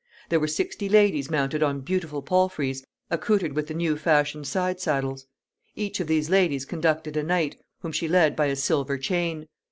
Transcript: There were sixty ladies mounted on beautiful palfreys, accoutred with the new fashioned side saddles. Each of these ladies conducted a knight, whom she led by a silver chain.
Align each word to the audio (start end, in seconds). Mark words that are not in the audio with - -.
There 0.29 0.39
were 0.39 0.47
sixty 0.47 0.89
ladies 0.89 1.29
mounted 1.29 1.61
on 1.61 1.81
beautiful 1.81 2.23
palfreys, 2.23 2.83
accoutred 3.11 3.53
with 3.53 3.67
the 3.67 3.75
new 3.75 3.95
fashioned 3.97 4.47
side 4.47 4.79
saddles. 4.79 5.27
Each 5.75 5.99
of 5.99 6.07
these 6.07 6.27
ladies 6.27 6.65
conducted 6.65 7.15
a 7.15 7.21
knight, 7.21 7.61
whom 7.81 7.91
she 7.91 8.07
led 8.07 8.35
by 8.35 8.47
a 8.47 8.55
silver 8.55 8.97
chain. 8.97 9.47